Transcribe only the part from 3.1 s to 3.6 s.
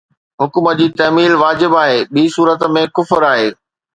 آهي